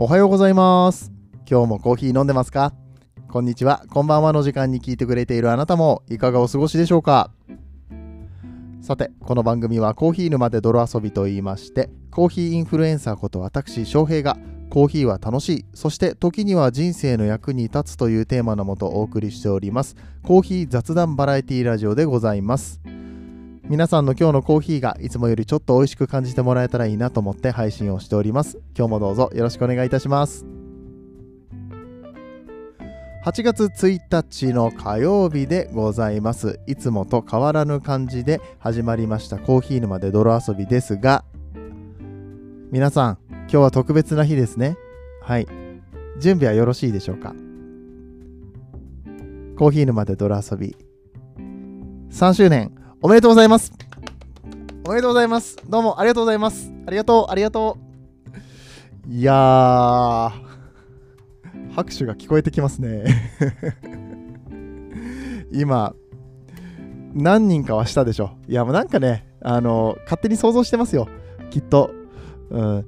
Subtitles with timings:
[0.00, 1.10] おはようございます。
[1.50, 2.72] 今日もコーヒー飲んでますか？
[3.28, 7.32] こんにちは、こんばんはの時間に聞いてくれているあなたもいかがお過ごしでしょうか？
[8.80, 14.38] さて、この番組はコーヒー沼で泥遊びと言いまして、コーヒーインフルエンサーこと私、翔平が
[14.70, 22.80] コーヒーは楽しい、そして時には人生の役に立つというテーマのもとお送りしております、コーヒー雑談バラエティラジオでございます。
[23.68, 28.58] 皆さんの今日のコーヒーがいつもよりちょっと美味しく感じてもらえたらいいなと思って配信をしております。
[28.74, 30.46] 今日もどうぞよろしくお願いいたします。
[33.26, 36.60] 8月1日の火曜日でございます。
[36.66, 41.26] いつもと変わらぬ感じで始まりましたコーヒー沼で泥遊びですが、
[42.70, 44.78] 皆さん、今日は特別な日ですね。
[45.20, 45.46] はい。
[46.18, 47.34] 準備はよろしいでしょうか？
[49.58, 50.74] コーヒー沼で泥遊び
[52.10, 53.72] 3周年おめでとうございます。
[54.84, 55.56] おめでとうございます。
[55.68, 56.72] どうもありがとうございます。
[56.84, 57.78] ありがとうありがと
[59.06, 59.08] う。
[59.08, 60.32] いやー
[61.76, 63.04] 拍手が聞こえてきますね。
[65.52, 65.94] 今
[67.14, 68.32] 何人かはしたでしょ。
[68.48, 71.06] いやもうなんかねあの勝手に想像してますよ。
[71.50, 71.92] きっと。
[72.50, 72.86] うん。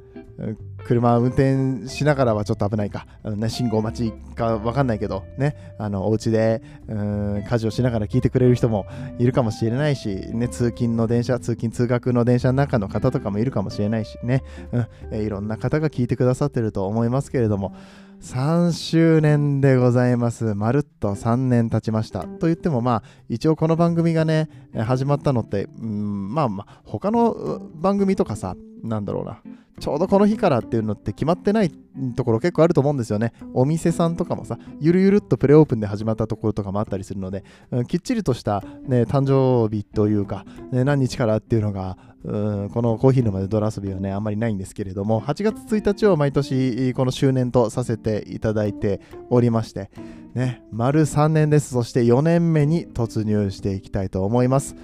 [0.90, 8.86] 車運転しながらはちょっと危ないか、ね、信号待ちか分かんないけど、ね、あのお家でうん家事をしながら聞いてくれる人も
[9.20, 14.86] いるかもしれないし、ね、通勤の電車、通勤・通学の電車の中の方とかもいるかもしれないしね、うん。
[15.12, 17.72] えいろんな方が聞いてくださってると思いますけれども、
[18.20, 20.54] 3周年でございます。
[20.54, 22.20] まるっと3年経ちました。
[22.24, 29.40] と言ってもまあ一応この番組がね始まったのってうんまあまあ他の番組とかさなんだろうな
[29.80, 31.70] ちょうどこの日からっていうのって決まってない
[32.14, 33.32] ところ結構あると思うんですよね。
[33.54, 49.90] お店さんとかもさゆるゆるっとプレオープンで始まったところとかもあったりするので、うんきっちりとした、ね、誕生日というか、ね、何日からっていうのがうんこのコーヒー沼でドラ遊びはねあんまりないんですけれども8月1日を毎年この周年とさせていただいておりまして
[50.34, 51.70] ね丸3年です。
[51.70, 54.76] そして4年目に突入していきたいと思います。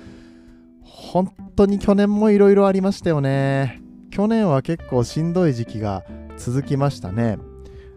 [0.83, 3.83] 本当に去年もいろいろありましたよね。
[4.11, 6.05] 去年は結構しんどい時期が
[6.39, 7.39] 続きましたね。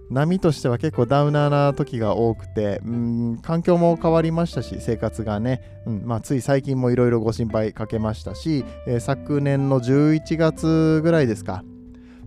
[0.10, 11.64] 波としては結構ダウナーな時が多くてうん環境も変わりましたし生活がね、うんまあ、つい最近もいろいろご心配かけましたし、えー昨年の11月ぐらいですか。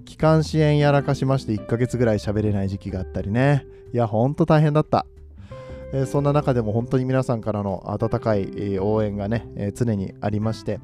[0.04, 3.66] 気管支炎やらかしまして1ヶ月ぐらい喋れない時期があったりね。
[3.92, 5.06] いやほんと大変だった、
[5.92, 10.80] えーそんな中でも本当に皆さんからの温かい、えー応援がね、え常にありまして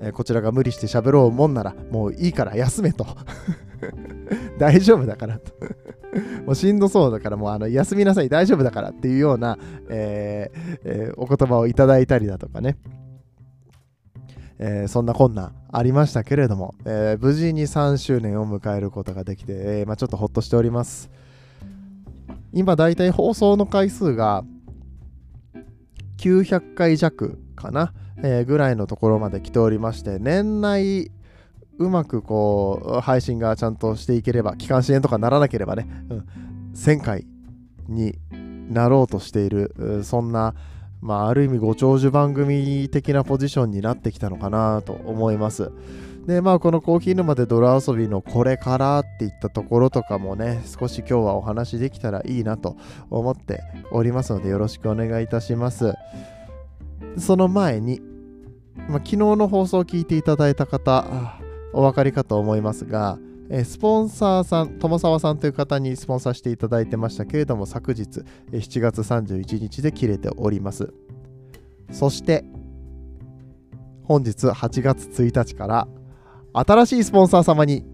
[0.00, 3.06] えーこちらが無理して喋ろうもんならもういいから休めと。
[4.58, 5.52] 大丈夫だからと。
[6.46, 9.58] もうしんどそうだからもうあの休みなさい大丈夫だからっていうような、
[9.88, 12.78] えーえーお言葉をいただいたりだとかね、
[14.58, 21.10] えーそんな困難ありましたけれども、え無事に3周年を迎えることができて、えまあ、ちょっとほっとしております。
[22.52, 24.42] 今だいたい放送の回数が
[26.18, 27.92] 900回弱かな、
[28.22, 31.10] えーぐらいのところまで来ておりまして年内
[31.78, 36.28] うまくこう配信がちゃんとしていければ期間支援とかならなければね、うん、
[36.74, 37.26] 1000回
[37.88, 38.18] に
[38.70, 40.54] なろうとしているそんな、
[41.00, 45.70] まあ、ある意味ご長寿番組的なポジションになってきたのかなと思います。
[46.26, 52.76] でまあこのコーヒー沼で泥遊びのこれからっていったところとかもね少し今日はお話できたらいいなと
[53.10, 53.60] 思って
[53.92, 55.94] おりますのでよろしくお願いいたします。
[57.18, 58.00] その前に、
[58.88, 61.38] まあ、昨日の放送を聞いていただいた方
[61.72, 63.18] お分かりかと思いますが、
[63.48, 70.92] えスポンサーさん友沢さんという方にスポンサーしていただいてましたけれども昨日7月31日で切れております。
[71.92, 72.44] そして
[74.04, 75.88] 本日8月1日から
[76.52, 77.84] 新しいスポンサー様に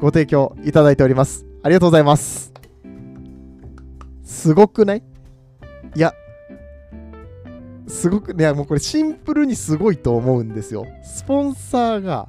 [0.00, 1.46] ご提供いただいております。
[1.62, 2.52] ありがとうございます。
[4.22, 5.02] すごくない？
[5.94, 6.12] いや
[7.86, 10.86] すごくねもうこれシンプルにすごいと思うんですよ。
[11.02, 12.28] スポンサーが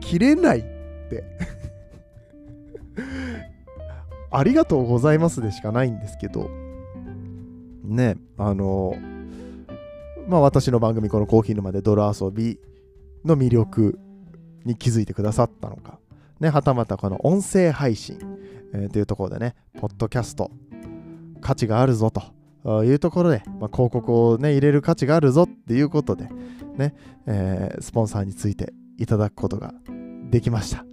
[0.00, 1.24] 切れないって。
[4.32, 6.50] ありがとうございますでしかないんですけど。
[7.84, 8.94] ねあの
[10.28, 12.60] まあ私の番組このコーヒー沼で泥遊び
[13.24, 13.98] の魅力
[14.64, 15.98] に気づいてくださったのか。
[16.40, 18.18] ねはたまたこの音声配信、
[18.72, 20.50] えーというところでねポッドキャスト
[21.40, 22.39] 価値があるぞと。
[22.64, 26.28] いうところで、まあ、広告を、ね、入れる価値があるぞっていうことで、
[26.76, 26.94] ね
[27.26, 29.74] えースポンサーについていただくことが
[30.30, 30.84] できました。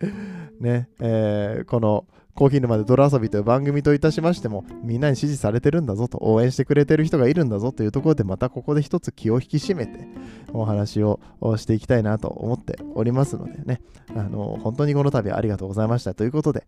[0.60, 10.08] ねえーこのコーヒー沼で泥遊びという番組といたしましても、みんなに支持されてるんだぞと、応援してくれてる人がいるんだぞというところで、またここで一つ気を引き締めて、
[10.52, 11.20] お話を
[11.56, 13.80] していきたいなと思っておりますのでね、
[14.16, 16.66] あの、本当にこの度ありがとうございましたということで、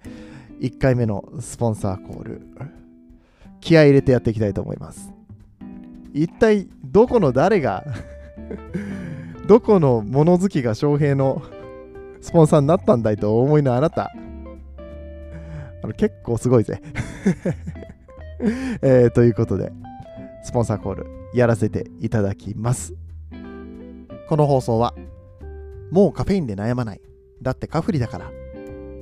[0.61, 2.47] 1回目のスポンサーコール、
[3.67, 5.13] 気合入れてやっていきたいと思います。
[6.15, 7.85] 一体、どこの誰が
[9.49, 11.43] どこの物好きが翔平の
[12.21, 14.13] スポンサーになったんだいと思いのあなた。
[15.83, 16.81] あの結構すごいぜ
[18.83, 19.73] えー、ということで、
[20.45, 22.95] スポンサーコールやらせていただきます。
[24.29, 24.95] この放送は、
[25.91, 27.01] もうカフェインで悩まない。
[27.43, 28.31] だってカフリだから。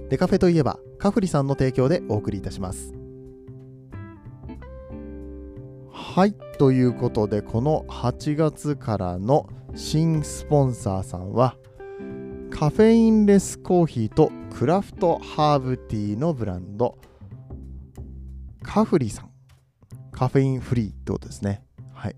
[0.08, 3.03] デカフェといえば、カフリさんの提供でお送りいたします。
[6.12, 11.56] はい、ということで、この8月からの新スポンサーさんは、
[12.50, 16.98] カフェインレスコーヒーとクラフトハーブティーのブランド。
[18.62, 19.30] カフリさん。
[20.12, 22.16] カフェインフリーってことですねはい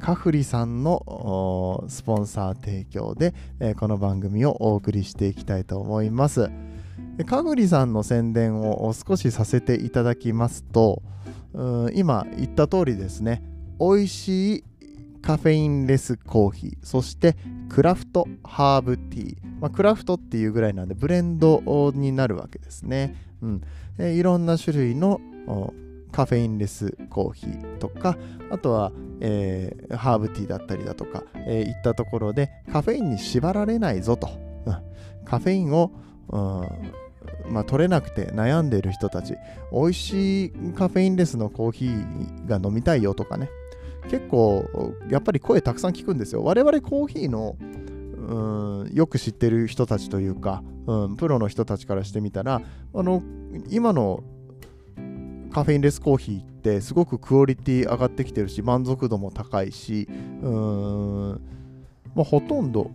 [0.00, 6.50] カフリさんのスポンサー提供で、えー、この番組をお送りしていきたいと思います。
[7.26, 11.02] カフリさんの宣伝を少しさせていただきますと
[11.94, 13.42] 今言った通りですね
[13.80, 14.64] 美味しい
[15.26, 17.36] カフェインレスコーヒー、そして
[17.68, 19.36] クラフトハーブティー。
[19.60, 23.16] まあ、クラフトっていうぐらいなんでブレンドになるわけですね。
[23.42, 23.62] うん
[23.98, 25.20] えいろんな種類の
[26.12, 28.16] カフェインレスコーヒーとか、
[28.50, 34.28] あとは、えー、ハーブティーだったりだとか、えー、いったところでカフェインに縛られないぞと。
[34.66, 34.76] うん、
[35.24, 35.90] カフェインを、
[36.28, 37.05] うん
[37.48, 39.34] まあ、取れなくて悩んでいる人たち、
[39.72, 43.48] 美味しいカフェインレスのコーヒーが飲みたいよとかね、
[44.10, 44.64] 結構
[45.10, 46.42] やっぱり声たくさん聞くんですよ。
[46.44, 47.56] 我々コーヒーの
[48.16, 52.60] うんよく知ってる人たちというか、うん、プロの人たちからしてみたら
[52.94, 53.22] あの
[53.68, 54.24] 今の
[55.52, 60.08] カフェインレスコーヒーってすごくクオリティ上がってきてるし満足度も高いし
[60.42, 61.30] うん、
[62.14, 62.90] まあ、ほとんど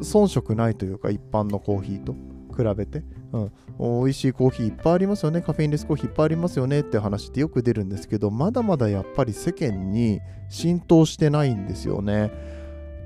[0.00, 2.14] 遜色ないというか一般のコーヒーと
[2.54, 3.02] 比べて。
[3.32, 3.52] うん、
[4.04, 12.30] 美味しいコーヒーいっぱいありますよね、カフェインレスコーヒーいっぱいありますよねって話ってよく出るんですけど、まだまだやっぱり世間に浸透してないんですよね。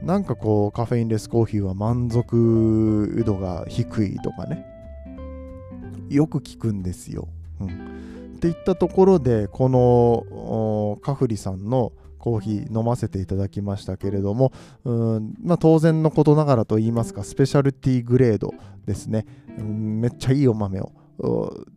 [0.03, 4.65] なんかこう、カフェインレスコーヒーは満足度が低いとかね、
[6.09, 7.29] よく聞くんですよ。
[7.61, 7.71] うん、っ
[8.39, 14.53] ていったところで、このカフリさんのコーヒー飲ませていただきましたけれども、
[14.85, 18.55] うんまあ、当然のことながらと言いますか、スペシャルティグレード
[18.87, 19.27] ですね、
[19.59, 20.93] うん、めっちゃいいお豆を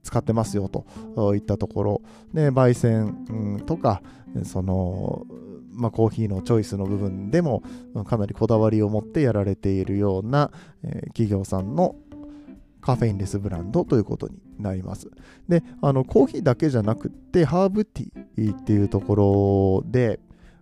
[0.03, 2.01] 使ってますよといったところ、
[2.33, 4.01] で焙煎、とか、
[4.43, 5.25] その、
[5.73, 7.63] まあ、コーヒーのチョイスの部分でも
[8.05, 10.51] かなりこだわりを持ってやられているような、
[10.83, 11.95] え、企業さんの
[12.81, 15.09] カフェインレスブランドということになります。
[15.47, 20.19] で、あのコーヒーだけじゃなくって、ハーブティーっていうところで、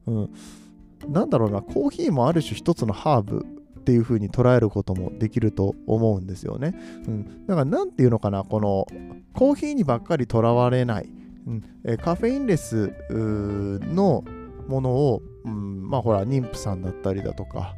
[0.09, 3.45] うん、なんだろうな、コーヒーもある種一つのハーブ
[3.79, 6.75] っていう風に捉えることもできると思うんですよね。
[7.07, 8.87] うん、だから何ていうのかな、この
[9.33, 11.09] コーヒーにばっかりとらわれない、
[11.47, 11.63] うん。
[11.85, 14.23] えカフェインレスの
[14.67, 17.75] ものを、うん、まあほら、妊婦さんだったりだとか、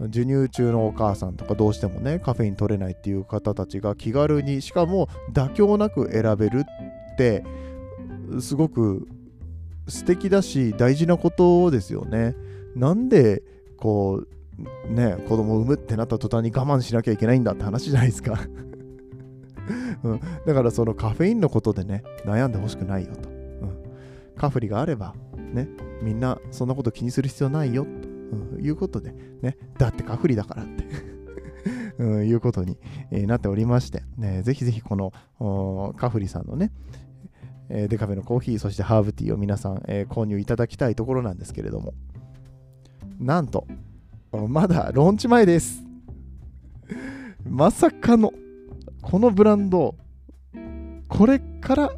[0.00, 6.64] 授乳中のお母さんとかどうしてもねカフェイン取れないっていう方たちが気軽にしかも妥協なく選べる
[7.12, 7.44] って
[8.40, 9.08] すごく
[9.90, 12.34] 素敵だし大事なことですよね。
[12.74, 13.42] なんで
[13.76, 14.24] こ
[14.88, 18.38] うね子供を産むってなった途端に我慢しなきゃいけないんだって話じゃないですか。
[20.02, 23.76] うん、だからそのカフェインのことでね悩んでほしくないよと、うん、
[24.36, 25.14] カフリがあれば
[25.52, 25.68] ね
[26.02, 27.90] みんなそんなこと気にする必要ないよと、
[28.56, 30.84] うん、いうことでねだってカフリだからって。
[31.98, 32.78] うん、いうことに、
[33.10, 36.72] えー、なっておりまして、ね、ぜひぜひこのカフリさんのね、
[37.70, 41.94] えー、デカフェのコーヒー、そしてハーブティーを皆さん、えー、購入いただきたいところなんですけれども、
[43.20, 43.66] なんと、
[44.48, 45.84] まだローンチ前です。
[47.48, 48.32] まさかの、
[49.02, 49.94] このブランド、
[51.08, 51.92] これから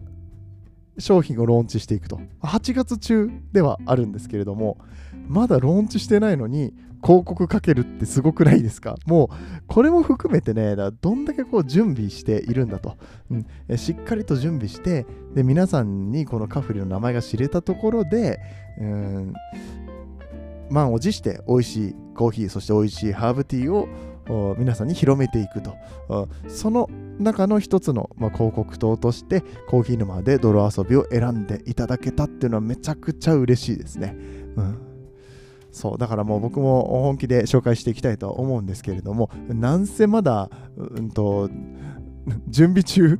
[0.98, 2.20] 商品をローンチしていくと。
[2.42, 4.78] 8月中ではあるんですけれども、
[5.26, 6.74] まだローンチしてないのに、
[7.04, 8.96] 広告かけるってすごくないですか？
[9.06, 9.28] もう
[9.66, 12.96] これも含めてねどんだけこう準備しているんだと、
[13.30, 18.38] うん、しっかりと準備してで皆さんにこのカフリの名前が知れたところで
[18.78, 19.32] うん
[20.70, 23.88] 満を持して美味しいコーヒーそして美味しいハーブティーを
[24.56, 25.74] 皆さんに広めていくと。
[26.48, 34.16] その中の一つの、まあ、広告塔としてコーヒー沼で泥遊びを選んでいただけたっていうのはめちゃくちゃ嬉しいですね。
[34.56, 34.91] うん。
[35.72, 41.48] そうだからもう僕も本気で紹介していきたいと思うんですけれどもなんせまだ、うんと、
[42.48, 43.18] 準備中。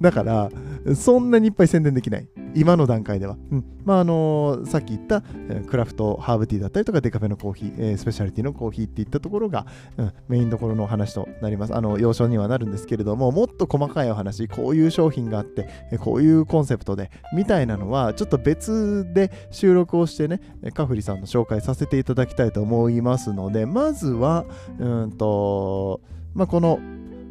[0.00, 0.48] だから
[0.94, 2.28] そんなにいっぱい宣伝できない。
[2.54, 5.22] 今の段階では、うん、まああのさっき言った、
[5.68, 9.66] クラフトハーブティーだったりとかデカフェのコーヒー、えー、スペシャリティのコーヒーっていったところが、
[9.98, 11.74] うん、メインどころのお話となります。
[11.74, 20.40] あの要所にはなるんですけれどももっと細かいお話こういう商品があってこういうコンセプトでみたいなのはちょっと別で収録をしてね
[20.74, 24.44] カフリさんの紹介させていただきたいと思いますのでまずは
[24.78, 26.00] うんと
[26.34, 26.78] まあこの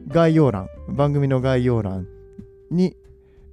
[0.08, 2.08] 概要欄番組の概要欄
[2.72, 2.96] に、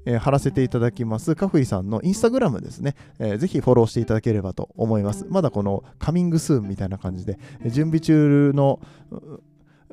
[0.05, 5.27] えー、貼らせていただきます、カフイさんのインスタグラムですね、えー、ぜひフォローしていただければと思います。
[5.29, 8.81] まだこのカミングスーンみたいな感じで、準備中の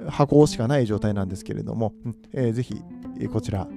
[0.07, 1.93] 箱しかない状態なんですけれども、
[2.33, 2.81] えー、ぜひ
[3.31, 3.67] こちら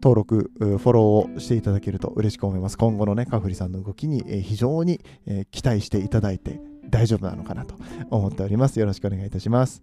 [0.00, 2.78] 登録、フォローをしていただけると嬉しく思います。
[2.78, 7.74] 今後のね、カフリさんの動きにえ非常にえ期待していただいて大丈夫なのかなと
[8.10, 8.78] 思っております。
[8.78, 9.82] よろしくお願いいたします。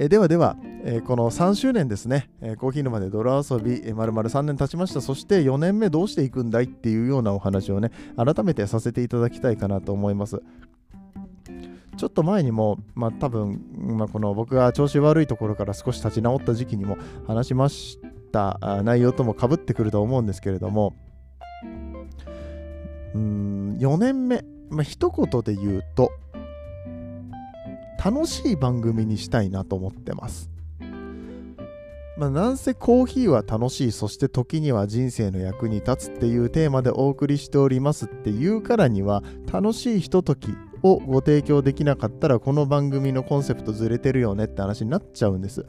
[0.00, 5.00] えではでは、えこの3周年ですね、えコーヒー沼で泥遊び、えー、丸々3年経ちました。
[5.00, 10.40] そして4年目どうしていくんだいっていうようなお話をね、改めてさせていただきたいかなと思います。
[11.96, 17.98] ちょっと前にも、まあ多分、まあ、この僕が調子悪いところから少し立ち直った時期にも話しまし
[18.30, 20.94] た内容ともかぶってくると思うんですけれども、
[23.16, 26.12] うん、4年目、まあ、一言で言うと、
[28.02, 30.50] 楽しい番組にしたいなと思ってます。
[32.18, 40.48] まあ、なんせコーヒーは楽しい、そして時には人生の役に立つっていうテーマでお送りしておりますっていうからには、楽しいひととき
[40.82, 45.64] をご提供できなかったら、この番組のコンセプトずれてるよねって話になっちゃうんです。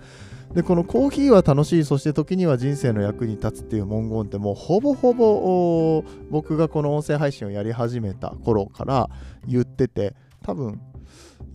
[0.55, 9.09] で、このコーヒーは楽しい、そして時には人生の役に立つっていう文言ってもうほぼほぼ僕がこの音声配信をやり始めた頃から
[9.47, 10.81] 言ってて、多分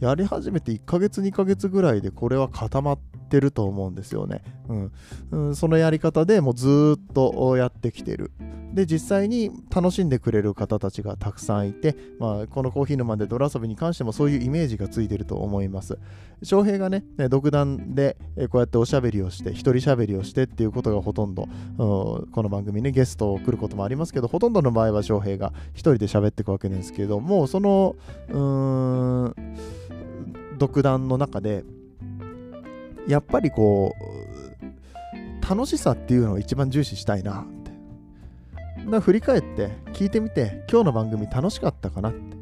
[0.01, 2.99] やり始めて1ヶ月2ヶ月ぐらいでこれは固まっ
[3.35, 4.43] てると思うんですよね。
[4.69, 4.93] うん、
[5.33, 8.31] うん、そのやり方でもうずっとやってきてる。
[8.73, 15.97] で実際に楽しんでくれる方たちがたくさんいて、まあ、このコーヒー沼で泥遊びに関してもそういうイメージがついてると思います。
[16.43, 18.17] 翔平がね、独断で
[18.51, 27.97] こうやっておしゃべりをして、一人しゃべりをしてっていうことがほとんど、この番組ね、ゲストを来ることもありますけど、ほとんどの場合は翔平が一人で喋っていくわけですけども、その、
[28.29, 29.35] うーん、
[30.59, 31.65] 独断の中で
[33.09, 38.91] やっぱりこう楽しさっていうのを一番重視したいなって。
[38.91, 42.35] だ振り返って聞いてみて今日の番組楽しかったかなって。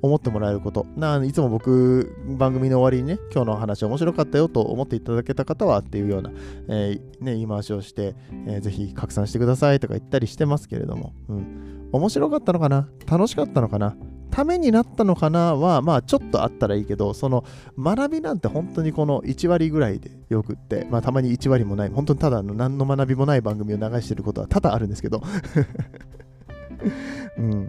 [0.00, 0.86] 思ってもらえること。
[0.94, 6.30] ないつも僕番組の終わりにね今日の話面白かったよと思っていただけた方はっていうような、
[6.68, 8.14] えー、ね、言い回しをして、
[8.46, 12.88] えー、ぜひ拡散してくださいとか言ったりしてますけれども、うん、面白かったのかな？
[13.10, 13.96] 楽しかったのかな？
[14.30, 17.44] ためになったのかなは、まあちょっとあったらいいけど、その
[17.78, 25.22] 学びなんて本当にこの1割ぐらいでよくって、まあたまに1割もない、本当にただの何の学びもない番組を流してることは多々あるんですけど、
[27.38, 27.68] うん。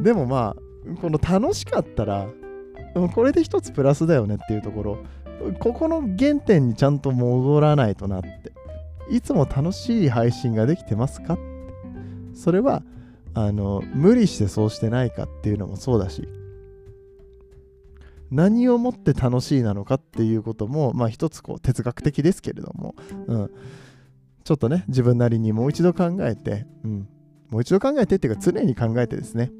[0.00, 2.28] でもまあ、この楽しかったら、
[3.14, 4.98] これで一つプラスだよねっていうところ、
[5.58, 8.52] ここの原点にちゃんと戻らないとなって、
[9.10, 11.38] いつも楽しい配信ができてますか、
[12.34, 12.82] それは
[13.34, 16.28] あの無理してそうしてないかっていうのもそうだし
[18.30, 22.94] 何をもって楽しいなのかっていうこともまあ一つこう哲学的ですけれども、
[23.26, 23.50] うん、
[24.44, 27.08] ちょっとね自分なりにもう一度考えて、うん、
[27.50, 29.50] もう一度考えてっていうか常に考えてですね。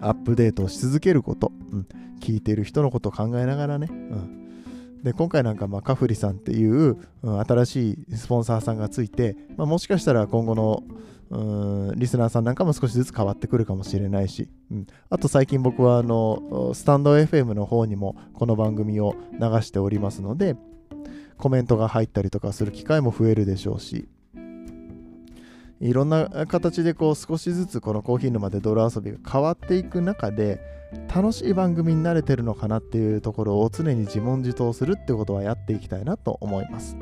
[0.00, 1.86] アップデートをし続けること、うん、
[2.20, 10.82] 聞いている人のことを考えながらね、うん、で今回なんかまあカフリさんっていう、うん、新しいスポンサーさんがついて、まあ、もしかしたら今後の
[11.30, 20.56] うんリスナーさんなんかも少しずつ変わってくるかもしれないし、うん、あと最近僕はあのスタンド FM の方にもこの番組を流しておりますので
[21.38, 24.08] コメントが入ったりとかする機会も増えるでしょうし
[25.80, 30.60] いろんな形でこう少しずつこのコーヒー沼で泥遊びが変わっていく中で
[31.14, 36.96] 楽しい番組に慣れてるのかなっていうところを常に自問自答するってことはやっていきたいなと思います。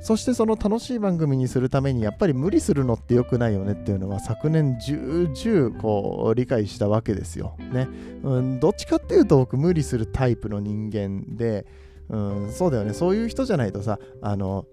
[0.00, 7.56] そしてその楽しい番組にするためにやっぱり無理するのって良くないよねっていうのは昨年重々こう理解したわけですよ。
[7.72, 7.88] ね、
[8.22, 11.66] うん、どっちかっていうと僕無理するタイプの人間で、
[12.08, 12.94] うん、そうだよね。
[12.94, 14.66] そういう人じゃないとさあの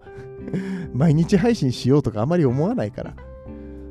[0.93, 3.15] 毎日配信しようとかあまり思わないから。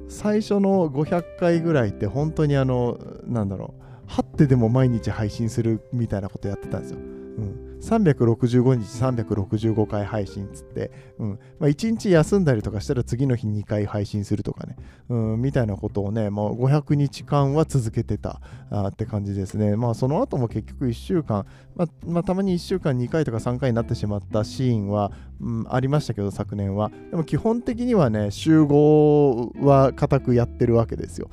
[0.07, 3.85] 最初の500回ぐらいって本当にあのなんだろう。
[4.07, 6.99] 張ってでも毎日配信するみたいなことやってたんですよ。
[6.99, 7.01] う
[7.43, 7.64] ん。
[7.81, 14.77] 365日365回配信つって、うんまあ、1日休んだりとかしたら次の日2回配信するとかね、
[15.09, 18.41] うん、みたいなことをね、もう500日間は続けてた
[18.71, 19.77] あって感じですね。
[19.77, 26.91] まあその後も結局1週間、まあ、まあ、たまに1週間2回とか3回になってしまったシーンは、うん、ありましたけど昨年は。
[27.11, 31.31] でも基本的にはね、集合は固くやってるわけですよ。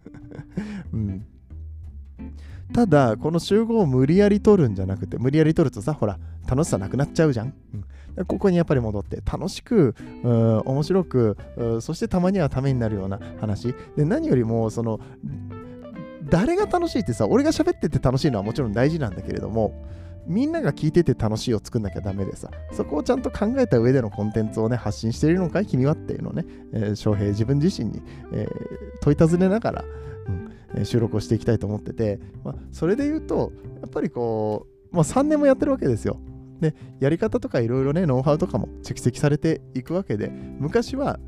[0.92, 1.26] うん
[2.72, 6.18] ただ、この集合を無理やり取るんじゃなくて、無理やり取るとさ、ほら、
[6.48, 7.54] 楽しさなくなっちゃうじゃん。
[8.16, 11.36] うん、ここにやっぱり戻って、楽しく、面白く、
[11.80, 13.74] そしてたまにはためになるような話。
[13.96, 15.00] で、何よりも、その、
[16.28, 19.86] 誰が楽しいってさ、俺が喋ってて楽しいのはもちろん大事なんだけれども、
[20.26, 25.66] みんなが聞いてて楽しいを作んなきゃダメでさ、そこをちゃんと考えた上でのコンテンツをね、発信しているのかい？
[25.66, 28.48] 君はっていうのをね、えー、翔平自分自身に、えー、
[29.02, 29.84] 問い尋ねながら、
[30.26, 30.45] うん、
[30.84, 36.18] 収録をしていきたいと思ってて、まあ、それで言うと、やっぱりこう、もう3年もやってるわけですよ。
[36.60, 41.18] で、やり方とかいろいろね、ノウハウとかも蓄積されていくわけで、昔は、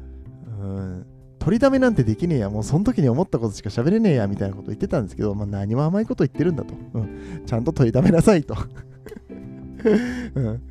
[0.61, 1.07] うん、
[1.39, 6.75] 取りだめなんてできねえや、もうその時に思ったことしか喋れねえや、みたいなこと言ってたんですけど、まあ、何も甘いこと言ってるんだと。
[6.95, 8.57] うん、ちゃんと取りだめなさいと。
[10.35, 10.63] うん、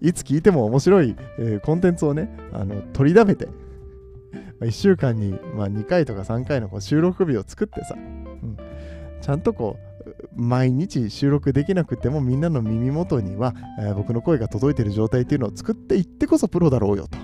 [0.00, 3.48] いつ聞いても面白い、えー、コンテンツをね、あの取りだめて、
[4.60, 8.56] まあ、1週間に、まあ、2回とか3回のこう収録日を作ってさ、うん、
[9.20, 9.88] ちゃんとこう
[10.34, 17.18] 毎日収録できなくてもみんなの耳元には、えー、僕の声が届いてる状態っていうのを作っていってこそプロだろうよと、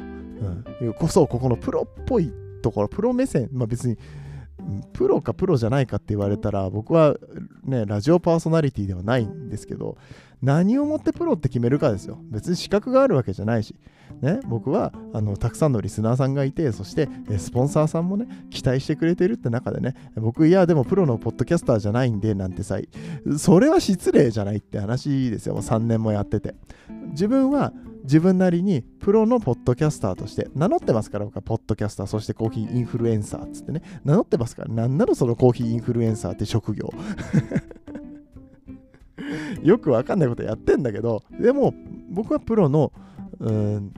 [0.82, 3.96] うん、こそここのプロっぽいところプロ目線、まあ、別に
[4.92, 7.16] プロかプロじゃないかって言われたら僕は
[7.64, 9.96] ねラジオパーソナリティではないんですけど
[10.42, 12.18] 何をもってプロって決めるかですよ。
[12.24, 13.74] 別に資格があるわけじゃないし。
[14.20, 17.08] ね、僕はあのたくさんのリスナーさんがいてそして
[17.38, 22.78] スポンサーさんもね期待してくれてるって中でね僕いやでもプロのポッドキャスターじゃないんでなんてさ
[23.38, 25.54] それは失礼じゃないって話ですよ。
[25.54, 26.54] もう3年もやってて。
[27.10, 27.72] 自分は
[28.04, 33.82] 自分なりにプロのポッドキャスターとして名乗ってますから僕はポッドキャスターそしてコーヒーインフルエンサーっつってね。
[34.04, 36.92] 名乗ってますからなんなのそのコーヒーインフルエンサーって職業。
[39.62, 41.72] よくわかんないことやってんだけどでも
[42.10, 42.92] 僕はプロの
[43.40, 43.94] うん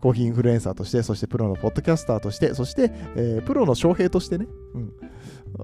[0.00, 4.92] コーヒーインフルエンサーとして、そしてプロのポッドキャスターとして、そして、えー、プロの翔平としてね、うん、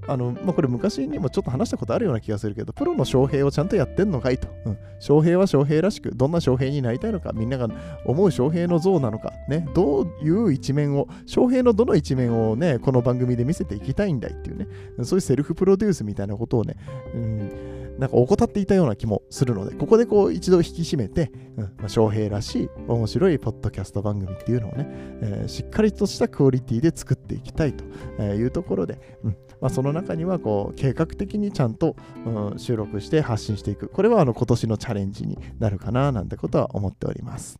[0.07, 4.47] あの、まあ、これ昔にもちょっと話したことあるような気がするけど、プロの翔平をちゃんとやってんのかいと。
[4.65, 7.67] うん、翔平は翔平らしく、どんな翔平になりたいのか、みんなが
[8.05, 14.67] 思う翔平の像なのか、ね、どういう一面を、翔平のどの一面をね、この番組で見せていきたいんだいっていうね、
[15.03, 16.75] そういうセルフプロデュースみたいなことをね、
[17.13, 17.76] うん。
[17.97, 24.87] なんか怠っていたような気もするので、ここでこう一度引き締めて、うんまあ、翔平らしい面白いポッドキャスト番組っていうのをね、
[25.21, 27.83] えー、しっかりとしたクオリティで作っていきたいと
[28.23, 33.87] いうところで、うんまあ、その中にはこう計画的にちゃんと、うん、収録して発信していく。
[33.89, 37.59] これはあの今年のチャレンジになるかななんてことは思っております。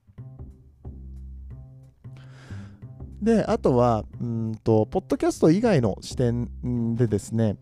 [3.21, 7.57] で、あとは、うんと、ポッドキャスト以外の視点でですね、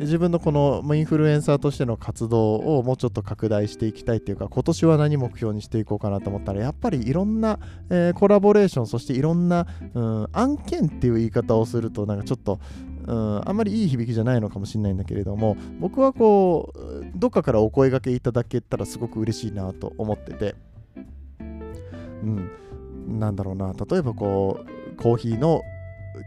[0.00, 7.58] 自分のこのインフルエンサーとしての活動をもうちょっと拡大していきたいっていうか今年は何目標にしていこうかなと思ったらやっぱりいろんな、
[7.90, 12.60] えー、コラボレーションそしていろんな、うん、案件っていう言い方をするとなんかちょっと、
[13.06, 20.54] うん、あんまりいい響きじゃないのかもしれないんだけれども僕はこうどっかからお声がけいただけたらすごく嬉しいなと思ってて
[21.40, 22.50] うん
[23.06, 25.60] なんだろうな例えばこうコーヒーの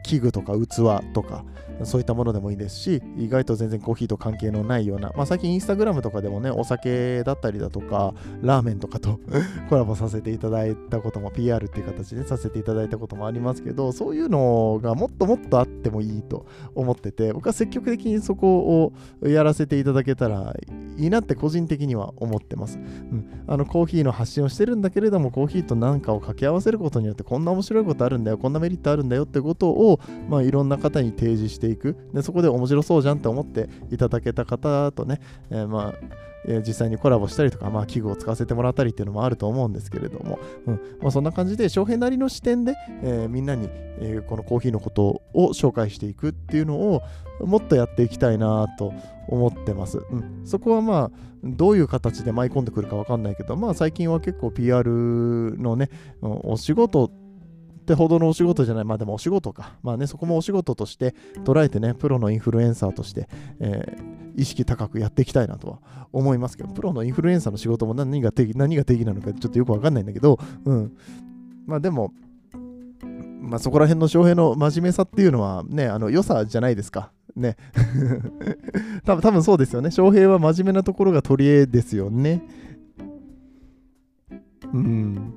[0.04, 1.43] 器具とか器とか
[1.84, 9.19] そういったものでもいいですし意外と全然コーヒーと関係のないような、まあ、最近インスタグラムとかでもねお酒だったりだとかラーメンとかと
[9.69, 18.91] コラボさせていただいたことも PR っていう形でさせていただいたこともありますけどそういうのがもっともっとあってもいいと思ってて僕は積極的にそこ
[19.22, 20.56] をやらせていただけたら
[20.98, 31.97] いいなって個人的には思ってます、うん、あのコーヒーの発信をしてるんだけれどもコーヒーと何かを掛け合わせることによってこんな面白いことあるんだよこんなメリットあるんだよってことを、をまあ、いろんな方に提示していく。
[32.13, 40.73] でそこで面白そうじゃんって思っていただけた方とね、えー、まあえ実際にコラボしたりとか、まあ、器具を使わせてもらったりっていうのもあると思うんですけれども、うん。
[41.01, 47.01] まあ、そんな感じで翔平なりの視点で、えー、みんなに、えー、このコーヒーのことを紹介していくっていうのを
[47.39, 48.93] もっとやっていきたいなと
[49.27, 50.41] 思ってます、うん。
[50.43, 51.12] そこはまあ
[51.43, 55.89] どういう形で舞い込んでくるか分かんないけど、まあ最近は結構 PR のね、
[56.21, 57.22] お仕事って
[57.84, 59.78] ってほどのお仕事じゃない、まあでもお仕事か。
[59.84, 63.28] まあね、そこもお仕事として捉えてね、プロのインフルエンサーとして、
[63.60, 65.80] えー、意識高くやっていきたいなとは
[66.12, 70.98] 思いますけど、プロのインフルエンサーの仕事も何が定義何が定義なのかちょっとよくわかんないんだけど、うん。
[71.67, 72.13] まあでも、
[73.41, 77.12] まあそこら辺の翔平の真面目さっていうのはね、あの良さじゃないですか。
[77.36, 77.58] ね。
[79.04, 79.91] 多分多分そうですよね。
[79.91, 82.43] 翔平は真面目なところが取り柄ですよね。
[84.74, 85.34] うん。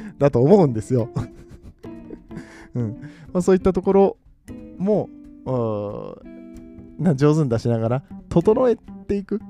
[0.18, 1.08] だと思うんですよ。
[2.74, 2.98] うん
[3.32, 4.16] まあ、そういったところ
[4.78, 5.08] も
[6.98, 9.40] な上手に出しながら整えていく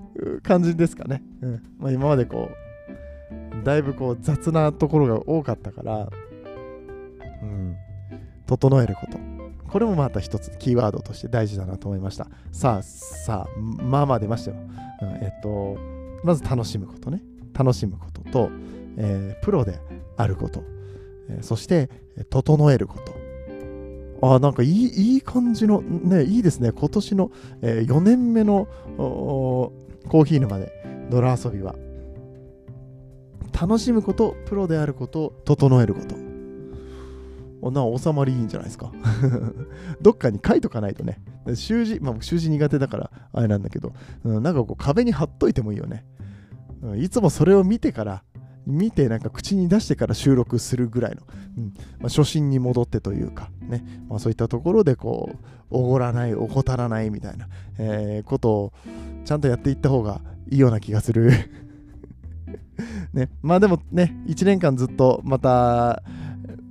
[0.43, 1.23] 感じですかね。
[1.43, 6.09] うんまあ、今までこうだいぶこう雑なところが多かったから、
[7.43, 7.77] うん、
[8.47, 9.19] 整えること。
[9.69, 12.29] これもまた一つキーワードとして大事だなと思いました。
[12.53, 14.57] さあ、さあ、まあまあ出ましたよ。
[15.03, 15.77] うん、えっと、
[16.25, 17.23] まず楽しむことね。
[17.53, 18.51] 楽しむことと、
[18.97, 19.79] えー、プロで
[20.19, 20.63] あること、
[21.31, 21.89] え、そして、
[22.29, 23.17] 整えること。
[24.21, 26.73] あなんかいいいい感じの、ね、いいですね。
[26.73, 27.31] 今年の、
[27.63, 31.77] えー、4年目のコーヒー沼で泥遊びは。
[33.61, 36.29] 楽しむこと、プロであること、整えること。
[37.71, 38.93] な収まりいいんじゃないですか
[40.01, 41.21] どっかに書いとかないとね。
[41.55, 43.93] 習字、まあ習字苦手だからあれなんだけど、
[44.25, 46.05] うん、なんかこう壁に貼っといてもいいよね。
[46.83, 48.23] うん、いつもそれを見てから、
[48.69, 51.23] 見てなんか口に出してから収録するぐらいの、
[51.57, 55.37] うんまあ、初心に戻ってというかね、まあ、そういったところでこう
[55.71, 58.73] おごらない怠らないみたいな、えー、ことを
[59.25, 61.31] ちゃんとやっていった方がいいような気がする。
[63.13, 66.03] ね、まあでもね1年間ずっとまた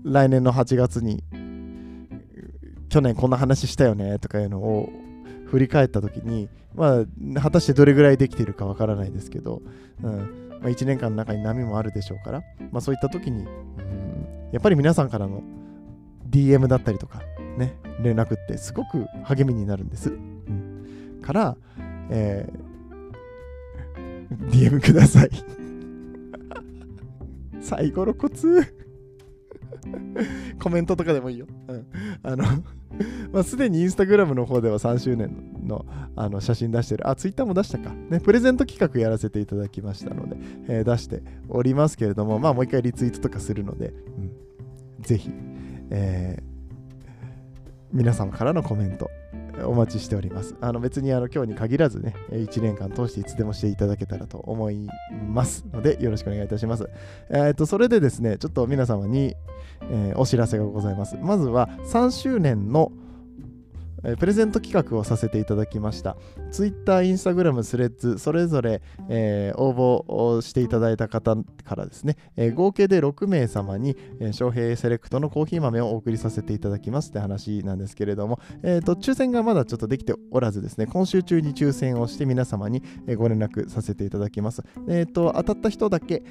[0.04, 1.24] 来年の8月に
[2.90, 4.90] 去年こんな話したよねとかいうのを
[5.48, 7.04] 振り返った時にま
[7.36, 9.62] あ果たしてどれぐらいできてるかわからないですけど、
[10.04, 10.47] うん。
[10.62, 15.44] まあ、1年間の中に波もあるでしょうから、まあ、そういった時に、うん、やっぱり皆さんからの
[16.30, 17.22] DM だったりとか
[17.58, 21.58] ね連絡ってすごく励みになるんです、うん、から、
[22.10, 22.68] えー、
[24.50, 25.30] DM ください。
[27.62, 28.76] 最後のコツ。
[30.62, 31.48] コメントとかでもいいよ。
[31.68, 31.86] うん、
[32.24, 32.44] あの
[33.32, 35.32] まあ、すでにインスタグラムの方では3周年
[35.66, 35.86] の
[36.16, 37.08] あの写真出してる。
[37.08, 37.94] あ、ツイッターも出したか。
[38.10, 40.38] ね、プレゼント企画やらせていただきましたので、
[40.68, 44.32] えー、出しておりますけれども、まあ、もう一回リツイートとかするので、うん、
[45.02, 45.32] ぜひ、
[45.90, 46.44] えー、
[47.92, 49.10] 皆様からのコメント、
[49.66, 50.56] お待ちしております。
[50.62, 54.88] あの別にあの今日に限らずね、1年間通していつでもしていただけたらと思い
[55.28, 56.90] ますので、よろしくお願いいたします。
[57.30, 59.36] えー、っと、それでですね、ちょっと皆様に、
[59.84, 61.18] えー、お知らせがございます。
[61.18, 62.92] まずは3周年の
[64.04, 66.18] えプレゼント企画をさせていただきました。
[66.52, 84.64] Twitter、Instagram、スレッズ、それぞれ、えー、応募をしていただいた方からですね、えー、合計で6名様に、えー、翔平セレクトのコーヒー豆をお送りさせていただきますって話なんですけれども、えーと、抽選がまだちょっとできておらずですね、今週中に抽選をして皆様にえご連絡させていただきます。
[84.88, 86.24] えーと、当たった人だけ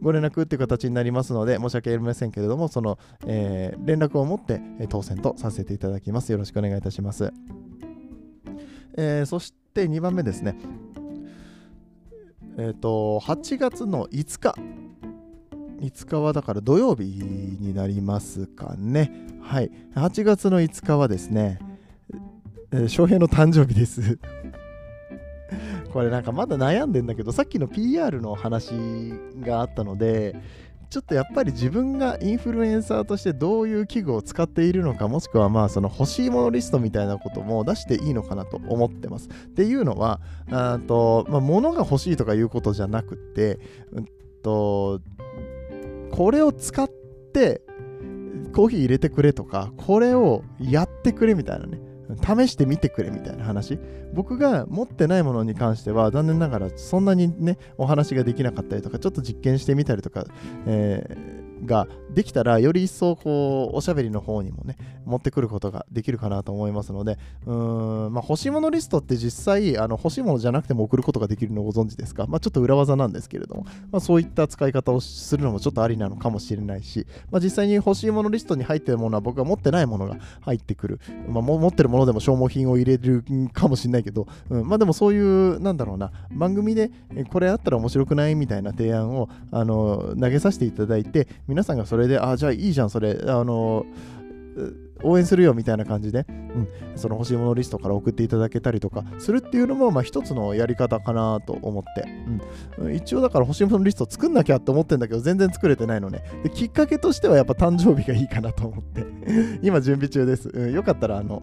[0.00, 6.32] ご連絡っていう形になりますので、申し訳ありませんけれども、その、え、連絡を持って当選とさせていただきます。
[6.32, 7.11] よろしくお願いいたします。
[7.12, 7.32] ます。
[8.96, 10.56] えー、そして2番目ですね。
[12.58, 14.54] えっ、ー、と、8月の5日。
[15.80, 19.12] 5日はだから土曜日になりますかね。
[19.42, 19.70] はい。
[19.94, 21.58] 8月の5日はですね、
[22.72, 24.18] えー、翔平の誕生日です
[25.92, 28.72] これなんかまだ悩んでんだけど、さっきの PR の話
[29.40, 30.36] があったので、
[30.92, 39.28] ちょっとやっぱり自分がインフルエンサーとしてどういう器具を使っているのかもしくはまあその欲しいものリストみたいなことも出していいのかなと思ってます。
[39.28, 43.58] っていうのはあと、まあ、物が欲しいとかいうことじゃなくて、
[43.92, 44.04] うん
[44.42, 45.00] と、
[46.10, 46.90] これを使っ
[47.32, 47.62] て
[48.52, 51.80] コーヒー入れてくれとかこれをやってくれみたいなね
[52.16, 53.78] 試してみてくれみたいな話。
[54.12, 60.24] 僕が持ってないものに関しては残念ながらそんなにねお話ができなかったりとかちょっと実験してみたりとか、
[60.66, 86.90] えができたらより一層こうおしゃべりの方にもね持ってくることができるかなと思いますのでうーん、まあ、欲しいものリストって実際あの欲しいものじゃなくても送ることができるのをご存知ですか、まあ、ちょっと裏技なんですけれども、まあ、そういった使い方をするのもちょっとありなのかもしれないし、まあ、実際に欲しいものリストに入っているものは僕が持ってないものが入ってくる、まあ、持ってるものでも消耗品を入れるかもしれないけど、うん、まあでもそういうなんだろうな番組で
[87.30, 88.34] これあったら面白くない？
[88.34, 93.84] みたいな提案をあの投げさせていただいて皆さんがそれでああ、じゃあいいじゃん、それ、あの、
[95.02, 102.04] 応援するよみたいな感じで、うん、その欲しいものリストから送っていただけたりとかするっていうのも、まあ、一つのやり方かなと思って、
[102.78, 106.22] うん、一応だから欲しいものリスト作んなきゃって思ってんだけど全然作れてないのね。
[106.44, 109.04] できっかけとしてはやっぱ誕生日がいいかなと思って。
[109.62, 111.42] 今準備中です、うん、よかったらあの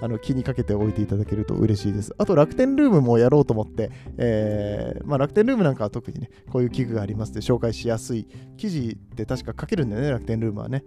[0.00, 2.14] あの気にかけておいていただけると嬉しいです。
[2.18, 8.26] あと楽天ルームもやろうと思って、えーまあ、楽天ルームなんかは特にね、こういう器具がありますで紹介しやすい
[8.56, 10.84] 記事って確か書けるんだよね、楽天ルームはね。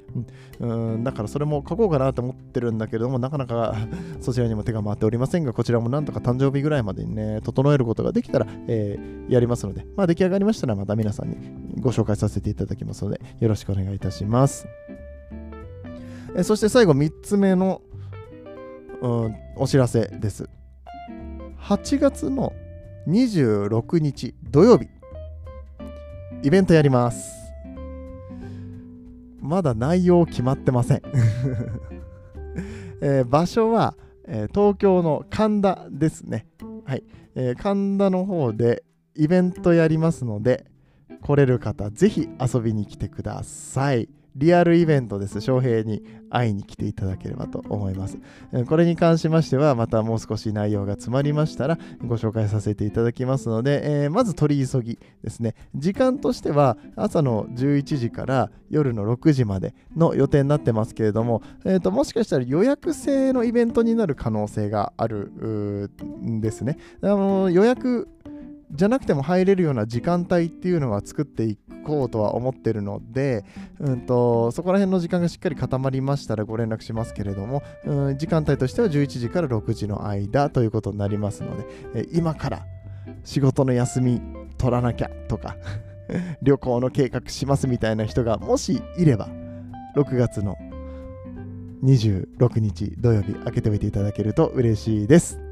[0.60, 3.76] うん、うんだからそれも書こうかなと思ってるんだけども、なかなか
[4.22, 11.38] そちらにも手が回っておりませんが、こちらもなんとか誕生日ぐらいまでにね、整えることができたら、えー、やりますので、まあ、出来上がりましたらまた皆さんに
[11.80, 14.68] ご紹介させていただきますので、よろしくお願いいたします。
[16.36, 17.82] えそして最後3つ目の、
[19.02, 20.50] うん、お知らせです。
[21.60, 22.54] 8月の
[23.08, 24.88] 26日土曜日、
[26.44, 27.38] イベントやります。
[29.40, 31.02] まだ内容決まってません、
[33.02, 33.96] えー、場所は、
[34.28, 36.48] えー、東京の神田ですね。
[36.86, 37.04] はい、
[37.36, 38.84] えー、神田の方で
[39.16, 40.66] イベントやりますので、
[41.22, 44.10] 来れる方、ぜひ遊びに来てください。
[44.38, 45.42] リアルイベントです。
[45.42, 48.20] 翔平に会いに来ていただければと思います。
[48.68, 55.56] これに関しましては、またもう少し内容が詰まりましたらご紹介させていただきますので、えー、まず取り急ぎですね。
[55.76, 65.32] 時間としては朝の11時から夜の6時までの予定になってますけれども、えーと、もしかしたら予約制のイベントになる可能性がある
[66.24, 66.78] んですね。
[67.02, 68.08] あの予約
[68.72, 73.46] じゃなくても入れるような時間帯っていうのは作っていこうとは思ってるので、
[73.80, 82.66] うんと、そこら辺の時間がしっかり固まりましたらご連絡しますけれども、うん、時間帯としては11時から6時の間ということになりますので、え今から
[83.24, 84.22] 仕事の休み
[84.58, 85.56] 取らなきゃとか
[86.42, 89.30] 旅行の計画しますみたいな人がもしいれば、
[89.96, 90.58] 6月の
[91.84, 95.47] 26日土曜日開けておいていただけると嬉しいです。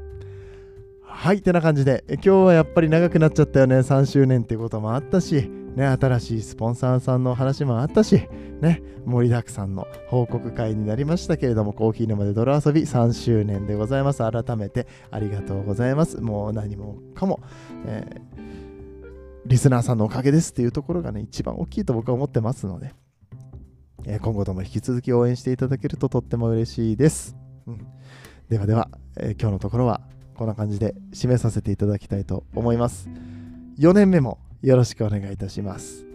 [1.16, 3.78] はい、てな感じで、今日はやっぱり長くなっちゃったよね。
[3.78, 8.28] 3周年っていうこともあったし、ね、新しいスポンサーさんの話もあったし、
[8.60, 14.18] ね、盛りだくさんの報告会になりましたけれども、コーヒー沼で泥遊び3周年でございます。
[14.18, 16.20] 改めてありがとうございます。
[16.20, 17.40] もう何もかも、
[17.86, 22.92] えー、リスナーさんのおかげですっていうところがね、一番大きいと僕は思ってますので、
[24.04, 27.34] えー、今後とも引き続き応援していただけるととっても嬉しいです。
[27.66, 27.86] うん、
[28.50, 30.02] ではでは、えー、今日のところは
[30.36, 33.08] こんな感じで締めさせていただきたいと思います。
[33.78, 36.05] 4年目もよろしくお願いいたします。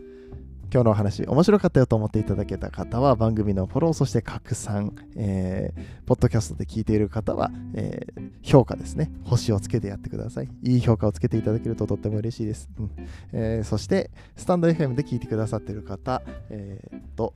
[0.74, 9.12] 今日のお話面白かったよと思っていただけた方は番組のフォローそして拡散、えー、ポッドキャストで聞いている方は、えー、評価ですね。
[9.26, 10.50] 星をつけてやってください。
[10.64, 12.92] いい評価をつけていただけるととっても嬉しいです、うん。
[13.34, 17.34] えー、そしてスタンド FM で聞いてくださっている方、えー、と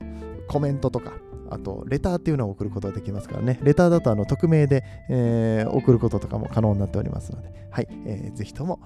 [0.48, 1.12] コメントとか
[1.50, 3.60] あと、レターっていうのを送ることができますからね。
[3.62, 8.80] レターだとあの匿名で、えー、送ることとかも可能になっておりますので、はい、えー、ぜひとも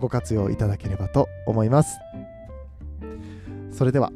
[0.00, 1.98] ご活用いただければと思います。
[3.70, 4.12] それでは、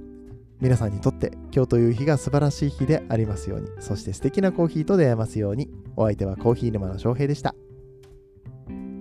[0.61, 7.55] 皆さんにとって今日という日が素晴らしい日でありますように、そして素敵なコーヒーと出会えますように、お相手はコーヒー沼の翔平でした。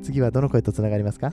[0.02, 1.32] 次はどの声とつながりますか？